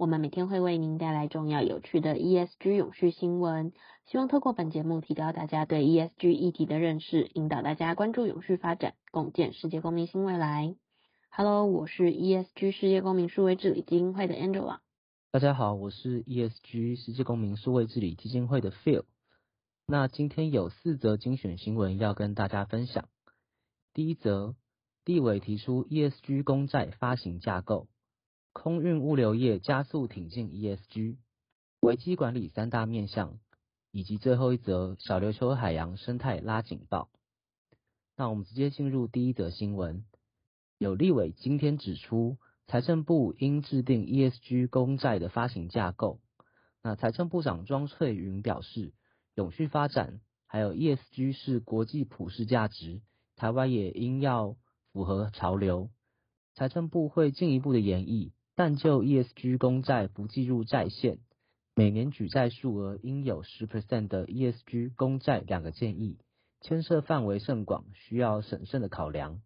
[0.00, 3.74] 我们每天会为您带来重要有趣的 ESG 永续新闻，
[4.06, 10.74] 希望透过本节目提高大家对 ESG 议题的认识，引导大家关注永续发展，共建世界公民新未来。
[11.28, 14.78] Hello，我是 ESG 世界公民数位治理基金会的 Angela。
[15.32, 19.04] 大家好，我是 ESG 世界公民数位治理基金会的 Phil。
[19.86, 23.06] 那今天有四则精选新闻要跟大家分享。
[23.92, 24.54] 第一则，
[25.04, 27.86] 地委提出 ESG 公债发行架构。
[28.62, 31.16] 空运物流业加速挺进 ESG，
[31.80, 33.38] 危机管理三大面向，
[33.90, 37.08] 以及最后一则小琉球海洋生态拉警报。
[38.18, 40.04] 那我们直接进入第一则新闻。
[40.76, 46.20] 有立委今天指出，财政部应制定 ESG 公债的发行架构。
[46.82, 48.92] 那财政部长庄翠云表示，
[49.36, 53.00] 永续发展还有 ESG 是国际普世价值，
[53.36, 54.58] 台湾也应要
[54.92, 55.88] 符合潮流。
[56.52, 58.34] 财政部会进一步的研议。
[58.62, 61.16] 但就 ESG 公债不计入债限，
[61.74, 66.18] 每年举债数额应有十 percent 的 ESG 公债两个建议，
[66.60, 69.40] 牵涉范围甚广，需要审慎的考量。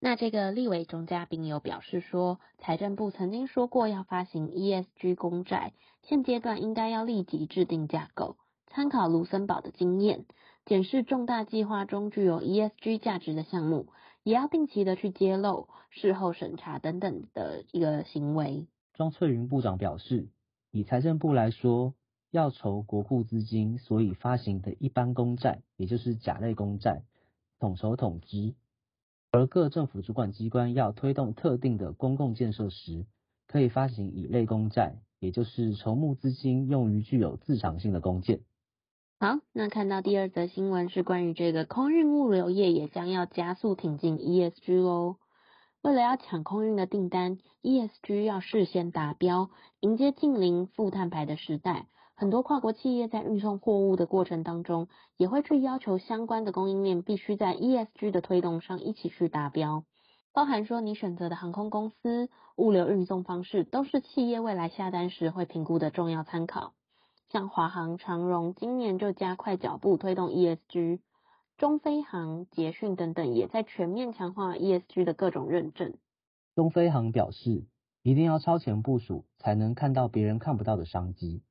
[0.00, 10.24] 那这个立委钟嘉宾有表示说，财政部曾经说过要发行 ESG 公债，现阶段应该要立即制定架构，参考卢森堡的经验，
[10.64, 13.92] 检视重大计划中具有 ESG 价值的项目。
[14.22, 18.66] 也要定期的去揭露、事后审查等等的一个行为。
[18.92, 20.28] 庄翠云部长表示，
[20.70, 21.94] 以财政部来说，
[22.30, 27.02] 要筹国库资金，所以发行的一般公债，也就是甲类公债，
[27.58, 28.54] 统筹统支；
[29.30, 33.06] 而各政府主管机关要推动特定的公共建设时，
[33.46, 38.40] 可以发行乙类公债，也就是筹募资金用于具有自偿性的公建。
[39.22, 45.16] 好，那看到第二则新闻是关于这个空运物流业也将要加速挺进 ESG 哦。
[45.82, 51.84] 为了要抢空运的订单，ESG 要事先达标，迎接近零负碳排的时代。
[52.14, 54.88] 很多跨国企业在运送货物的过程当中，
[55.18, 59.84] 也会去要求相关的供应链必须在 ESG 的推动上一起去达标，
[60.32, 66.72] 包含说你选择的航空公司、物流运送方式，都是企业未来下单时会评估的重要参考。
[67.30, 70.98] 像华航、长荣今年就加快脚步推动 ESG，
[71.56, 75.94] 中飞航、捷讯等等也在全面强化 ESG 的各种认证。
[76.56, 77.64] 中飞航表示，
[78.02, 81.44] 一定要超前部署，才能看到别人看不到的商机。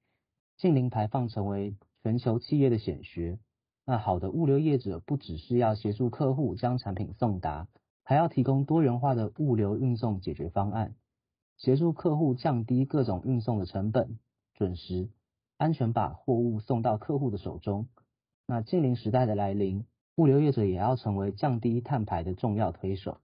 [0.57, 3.39] 净零排放成为全球企业的显学，
[3.85, 7.69] 那好的物流业者不只是要协助客户将产品送达，
[8.03, 10.95] 还要提供多元化的物流运送解决方案，
[11.55, 14.19] 协助客户降低各种运送的成本，
[14.55, 15.09] 准时。
[15.59, 17.89] 安全把货物送到客户的手中。
[18.47, 19.83] 那净零时代的来临，
[20.15, 23.17] 物流业者也要成为降低碳排的重要推手。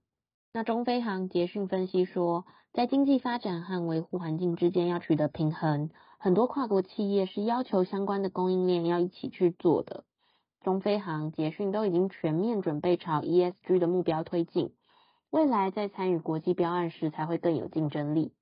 [0.52, 5.88] 那中飞航捷讯分析说，在经济发展和维护环境之间要取得平衡，
[6.18, 10.04] 很多跨国企业是要求相关的供应链要一起去做的。
[10.60, 14.74] 中飞航捷讯都已经全面准备朝 ESG 的目标推进，
[15.30, 18.34] 未来在参与国际标案时才会更有竞争力。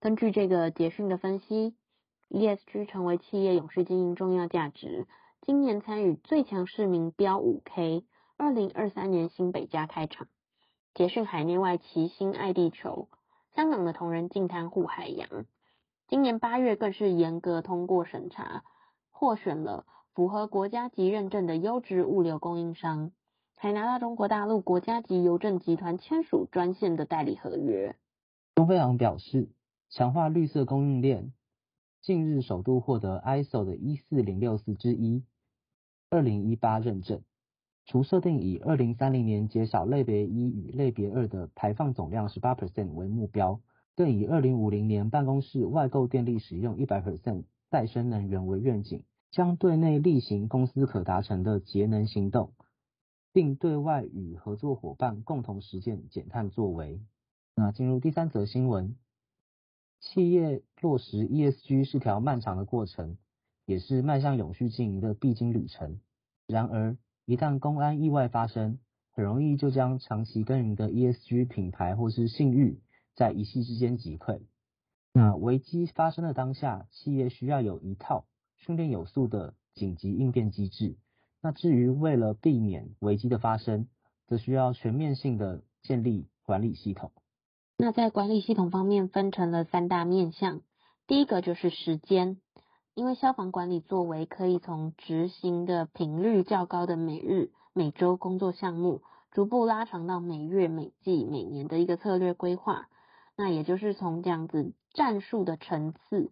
[0.00, 1.74] 根据这个捷讯的分析。
[2.32, 5.06] ESG 成为企业永续经营重要价值。
[5.42, 8.06] 今年参与最强市民标五 K，
[8.38, 10.28] 二零二三年新北加开场。
[10.94, 13.08] 捷讯海内外齐心爱地球，
[13.54, 15.28] 香港的同仁净滩护海洋。
[16.08, 18.64] 今年八月更是严格通过审查，
[19.10, 23.12] 获选了符合国家级认证的优质物流供应商，
[23.56, 27.94] 还拿到中国大陆国家级邮政集团签署专线的代理合约。
[28.54, 29.50] 中飞航表示，
[29.90, 31.34] 强化绿色供应链。
[32.02, 35.22] 近日首度获得 ISO 的一四零六四之一
[36.10, 37.22] 二零一八认证，
[37.86, 43.60] 除设定以二零三零年减少类别一与类别二的排放总量十八 percent 为目标，
[43.94, 52.52] 更以二零五零年办公室外购电力使用一百 percent 再生能源为愿景，将对内力行公司可达成的节能行动，
[53.32, 57.00] 并对外与合作伙伴共同实践减碳作为。
[57.54, 58.96] 那进入第三则新闻。
[60.02, 63.16] 企业落实 ESG 是条漫长的过程，
[63.64, 66.00] 也是迈向永续经营的必经旅程。
[66.48, 68.80] 然而，一旦公安意外发生，
[69.12, 72.80] 很容易就将长期耕耘的 ESG 品牌或是信誉，
[73.14, 74.42] 在一夕之间击溃。
[75.12, 78.26] 那危机发生的当下，企业需要有一套
[78.56, 80.96] 训练有素的紧急应变机制。
[81.40, 83.86] 那至于为了避免危机的发生，
[84.26, 87.12] 则需要全面性的建立管理系统。
[87.84, 90.60] 那在管理系统方面分成了三大面向，
[91.08, 92.40] 第一个就是时间，
[92.94, 99.02] 因为消防管理作为可以从执行的频率较高的每日、每周工作项目，
[99.32, 102.86] 逐步拉长到每月、每季、每年的一个策略规划。
[103.36, 106.30] 那也就是从这样子战术的层次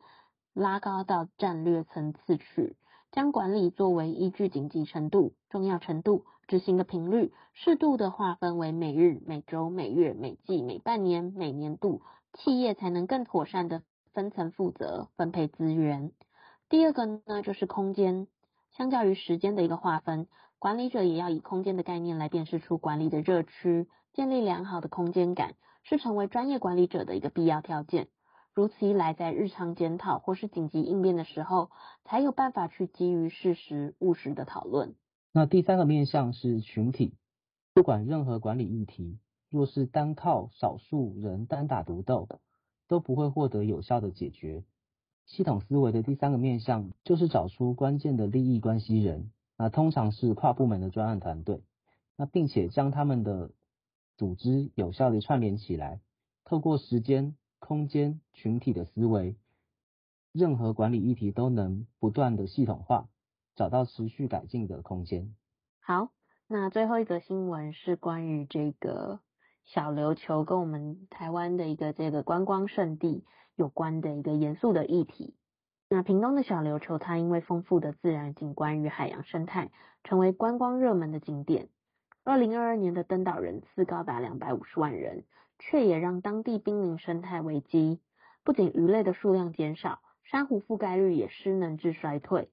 [0.55, 2.77] 拉高到战略层次去。
[3.13, 12.03] 将管理作为依据紧急程度、重要程度、执行的频率，适度的划分为每日、每周、每月、每季、每半年、每年度，
[12.35, 16.13] 企业才能更妥善的分层负责、分配资源。
[16.69, 18.29] 第二个呢，就是空间，
[18.77, 20.29] 相较于时间的一个划分，
[20.61, 28.07] 管理者也要以空间的概念来辨识出管理的热区，建立良好的空间感，是成为专业管理者的一个必要条件。
[28.53, 31.71] 如此一来，在日常检讨或是紧急应变的时候，
[32.05, 34.97] 才有办法去基于事实务实的讨论。
[35.33, 37.15] 那第三个面向是群体，
[37.75, 39.21] 不管任何管理议题，
[39.51, 42.29] 若是单靠少数人单打独斗，
[42.89, 44.65] 都不会获得有效的解决。
[45.27, 51.63] 系统思维的第三个面向就是找出关键的利益关系人，那通常是跨部门的专案团队，
[52.17, 53.53] 那并且将他们的
[54.17, 56.01] 组织有效的串联起来，
[56.45, 57.37] 透过时间。
[57.61, 59.37] 空间群体的思维，
[60.33, 63.09] 任何管理议题都能不断的系统化，
[63.55, 65.35] 找到持续改进的空间。
[65.79, 66.11] 好，
[66.49, 69.21] 那最后一则新闻是关于这个
[69.65, 73.25] 小琉球跟我们台湾的一个这个观光胜地
[73.55, 75.37] 有关的一个严肃的议题。
[75.89, 79.71] 那屏东的小琉球，它因为丰富的自然景观与海洋生态，
[80.03, 81.69] 成为观光热门的景点。
[82.25, 85.25] 二零二二年的登岛人次高达两百五十万人。
[85.61, 88.01] 却也让当地濒临生态危机，
[88.43, 92.51] 不仅鱼类的数量减少，珊瑚覆盖率也失能至衰退。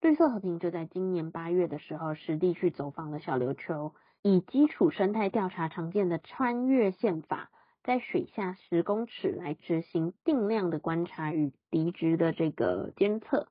[0.00, 3.92] 绿色和平就在今年八月的时候，实地去走访了小琉球，
[4.22, 7.50] 以基础生态调查常见的穿越线法，
[7.82, 13.48] 在水下十公尺来执行定量的观察与离职的这个监测，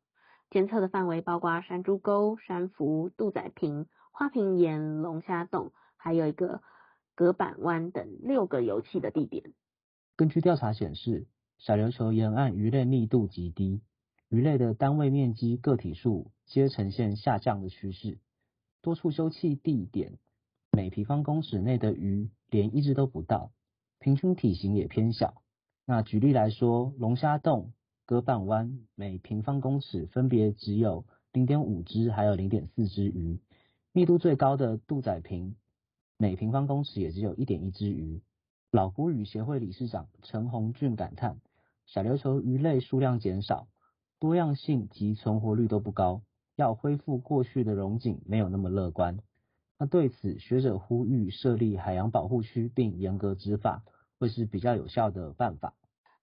[0.50, 6.62] 监测的范围包括山猪沟、珊瑚、杜仔坪、花瓶岩、龙虾洞，还有一个。
[7.18, 9.52] 隔板湾等六个游憩的地点。
[10.16, 11.26] 根据调查显示，
[11.58, 13.82] 小琉球沿岸鱼类密度极低，
[14.30, 18.20] 鱼类的单位面积个体数皆呈现下降的趋势。
[18.84, 20.20] 多处休憩地点，
[20.72, 23.52] 每平方公尺内的鱼连一只都不到，
[23.98, 25.42] 平均体型也偏小。
[25.88, 27.74] 那举例来说，龙虾洞、
[28.06, 31.04] 隔板湾每平方公尺分别只有
[31.34, 33.40] 零点五只，还有零点四只鱼。
[33.92, 35.56] 密度最高的杜仔坪。
[36.20, 38.24] 每平方公尺也只有一点一只鱼。
[38.72, 41.38] 老鳗鱼协会理事长陈鸿俊感叹：
[41.86, 43.68] 小琉球鱼类数量减少，
[44.20, 46.24] 多样性及存活率都不高，
[46.56, 49.20] 要恢复过去的荣景没有那么乐观。
[49.78, 53.84] 那对此，学者呼吁设立海洋保护区并严格执法，
[54.18, 55.76] 会是比较有效的办法。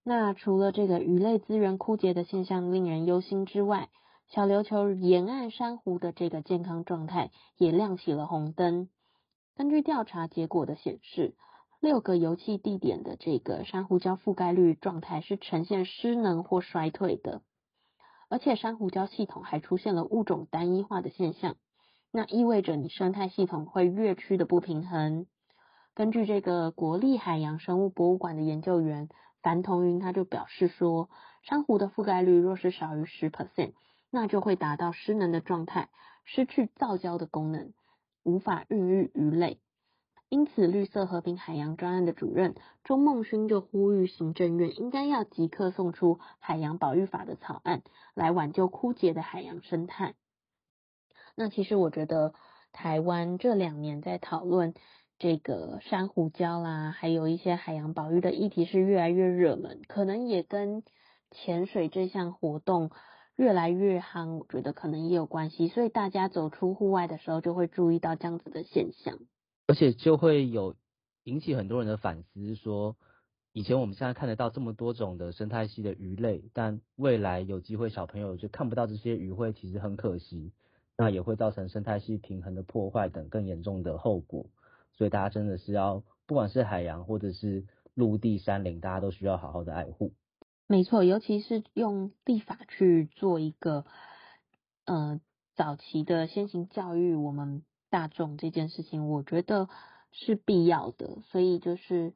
[0.02, 3.88] 那除了这个鱼类资源枯竭的现象令人忧心之外，
[4.26, 8.88] 小琉球沿岸珊瑚的这个健康状态也亮起了红灯。
[9.56, 11.37] 根据调查结果的显示，
[11.79, 17.41] 六个油气地点的这个珊瑚礁覆盖率状态是呈现失能或衰退的，
[18.29, 21.55] 而且珊瑚礁系统还出现了物种单一化的现象，
[22.11, 25.27] 那意味着你生态系统会越趋的不平衡。
[25.94, 29.08] 根据这个国立海洋生物博物馆的研究员
[29.41, 31.08] 樊同云，他就表示说，
[31.43, 33.75] 珊瑚的覆盖率若是少于十 percent，
[34.11, 35.91] 那就会达到失能的状态，
[36.25, 37.73] 失去造礁的功能。
[38.25, 39.61] 无法孕育鱼类，
[40.29, 47.83] 因此绿色和平海洋专案的主任钟孟勋就呼吁行政院应该要即刻送出海洋保育法的草案，
[48.15, 50.15] 来挽救枯竭的海洋生态。
[51.37, 52.35] 那其实我觉得
[52.73, 54.75] 台湾这两年在讨论
[55.19, 60.83] 这个珊瑚礁啦，还有一些海洋保育的议题是越来越热门，可能也跟
[61.31, 62.91] 潜水这项活动。
[63.36, 69.19] 越来越夯，我觉得可能也有关系，所以大家走出户外的时候就会注意到这样子的现象，
[69.67, 70.76] 而且就会有
[71.24, 72.96] 引起很多人的反思，说
[73.53, 80.53] 以前我们现在看得到这么多种的生态系的鱼类，但未来有机会小朋友就看不到这些鱼，会其实很可惜，
[80.96, 84.46] 那也会造成生态系平衡的破坏等更严重的后果，
[84.96, 87.64] 所以大家真的是要，不管是海洋或者是
[87.94, 90.12] 陆地山林，大家都需要好好的爱护。
[90.67, 93.85] 没错，尤其是用立法去做一个，
[94.87, 95.21] 呃，
[95.55, 99.69] 早期的先行教育我们大众这件事情，我觉得
[100.11, 101.19] 是必要的。
[101.31, 102.15] 所以就是，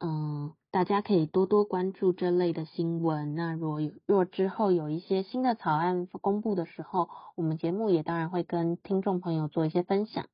[0.00, 3.34] 嗯，大家可以多多关注这类的新闻。
[3.34, 10.26] 那若若之后有一些新的草案公布的时候，我们节目也当然会跟听众朋友做一些分享。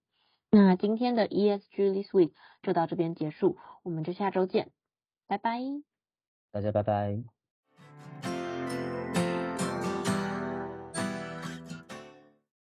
[0.51, 4.73] 那今天的 ESG This Week 就到这边结束，我们就下周见，
[5.29, 5.61] 拜拜，
[6.51, 7.38] 大家拜拜。